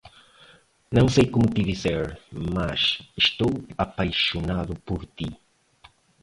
[0.91, 5.39] Não sei como te dizer, mas estou apaixonado por ti.